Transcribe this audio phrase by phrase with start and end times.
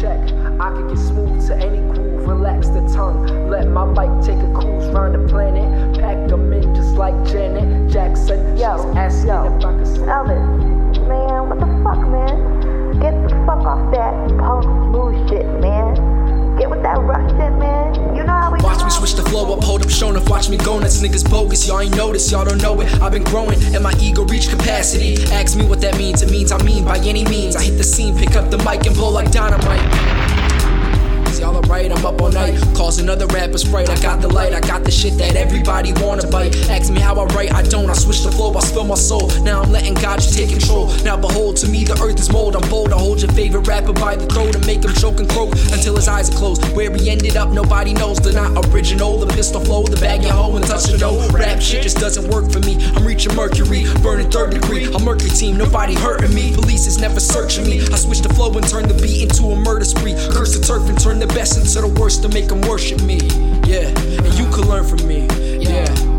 [0.00, 0.20] check.
[0.60, 3.48] I could get smooth to any groove, relax the tongue.
[3.50, 5.98] Let my bike take a cruise round the planet.
[5.98, 8.56] Pack them in just like Janet Jackson.
[8.56, 9.86] Yo, She's asking yo, if I could
[19.92, 21.02] shown up, watch me go nuts.
[21.02, 22.92] Niggas bogus, y'all ain't notice, y'all don't know it.
[23.00, 25.22] I've been growing and my ego reach capacity.
[25.32, 27.56] Ask me what that means, it means I mean by any means.
[27.56, 29.91] I hit the scene, pick up the mic and blow like dynamite.
[31.72, 32.60] Alright, I'm up all night.
[32.76, 33.88] Causing other rappers fright.
[33.88, 36.54] I got the light, I got the shit that everybody wanna bite.
[36.68, 37.88] Ask me how I write, I don't.
[37.88, 39.30] I switch the flow, I spill my soul.
[39.40, 40.92] Now I'm letting God just take control.
[41.02, 42.56] Now behold, to me the earth is mold.
[42.56, 45.26] I'm bold, I hold your favorite rapper by the throat and make him choke and
[45.30, 46.60] croak until his eyes are closed.
[46.76, 48.18] Where he ended up, nobody knows.
[48.18, 49.16] They're not original.
[49.16, 51.26] The pistol flow, the bag your hoe and touch the dough.
[51.32, 52.76] Rap shit just doesn't work for me.
[52.96, 54.92] I'm reaching mercury, burning third degree.
[54.92, 56.52] I'm Mercury team, nobody hurting me.
[56.52, 57.80] Police is never searching me.
[57.80, 60.12] I switch the flow and turn the beat into a murder spree.
[60.36, 63.18] Curse the turf and turn the best into the worst to make them worship me.
[63.66, 65.28] Yeah, and you can learn from me.
[65.60, 66.11] Yeah.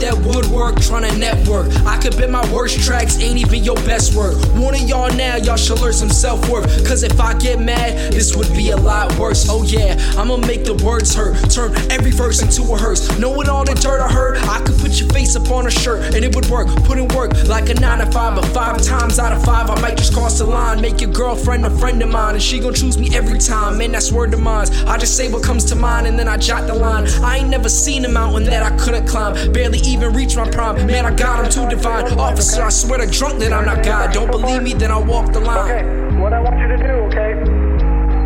[0.00, 1.68] That woodwork trying to network?
[1.86, 4.36] I could bet my worst tracks ain't even your best work.
[4.54, 6.66] Warning y'all now, y'all should learn some self worth.
[6.86, 9.46] Cause if I get mad, this would be a lot worse.
[9.48, 11.50] Oh yeah, I'ma make the words hurt.
[11.50, 13.18] Turn every verse into a hearse.
[13.18, 16.14] Knowing all the dirt I heard, I could put your face up on a shirt
[16.14, 16.68] and it would work.
[16.84, 19.80] Put in work like a 9 to 5, but 5 times out of 5, I
[19.80, 20.80] might just cross the line.
[20.80, 23.78] Make your girlfriend a friend of mine, and she gon' choose me every time.
[23.78, 24.68] Man, that's word of mine.
[24.86, 27.06] I just say what comes to mind and then I jot the line.
[27.22, 29.52] I ain't never seen a mountain that I couldn't climb.
[29.52, 30.86] Barely even reach my prime.
[30.86, 32.06] Man, I got him too divine.
[32.18, 34.12] Officer, I swear to drunk that I'm not God.
[34.12, 35.70] Don't believe me, then I walk the line.
[35.70, 37.30] Okay, what I want you to do, okay?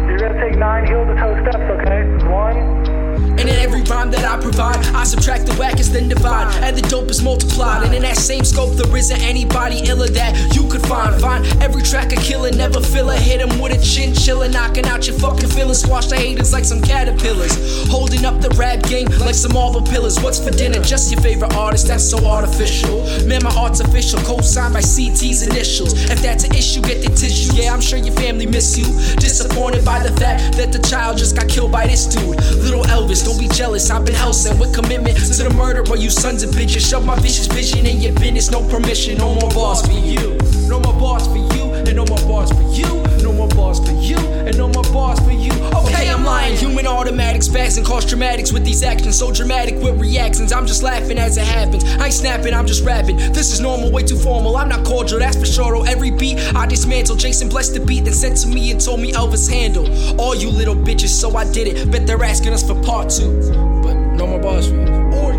[0.09, 2.03] You're gonna take nine heel to toe steps, okay?
[2.29, 2.83] One,
[3.39, 6.55] And in every rhyme that I provide, I subtract the wackest, then divide.
[6.63, 7.85] And the dope is multiplied.
[7.85, 10.62] And in that same scope, there isn't anybody iller that you
[10.93, 15.19] Find every track a killer, never a hit him with a chinchilla, knocking out your
[15.19, 15.81] fucking feelings.
[15.81, 17.57] Squash the haters like some caterpillars.
[17.89, 20.21] Holding up the rap game like some marble pillars.
[20.21, 20.81] What's for dinner?
[20.83, 23.05] Just your favorite artist, that's so artificial.
[23.27, 25.95] Man, my art's official, co-signed by CT's initials.
[26.11, 27.55] If that's an issue, get the tissue.
[27.55, 28.85] Yeah, I'm sure your family miss you.
[29.17, 32.37] Disappointed by the fact that the child just got killed by this dude.
[32.59, 33.89] Little Elvis, don't be jealous.
[33.91, 37.07] I've been hell sent with commitment to the murder, but you sons of bitches shove
[37.07, 38.51] my vicious vision in your business.
[38.51, 40.37] No permission, no more boss for you.
[40.67, 42.42] No more boss for you, and no more boss
[47.77, 49.19] and cause dramatics with these actions.
[49.19, 50.53] So dramatic with reactions.
[50.53, 51.85] I'm just laughing as it happens.
[51.85, 53.17] I ain't snapping, I'm just rapping.
[53.17, 54.57] This is normal, way too formal.
[54.57, 55.77] I'm not cordial, that's for sure.
[55.77, 57.17] Oh, every beat I dismantle.
[57.17, 59.87] Jason blessed the beat, then sent to me and told me Elvis handle.
[60.21, 61.91] All you little bitches, so I did it.
[61.91, 63.31] Bet they're asking us for part two.
[63.83, 65.03] But no more boss for you.
[65.13, 65.33] Or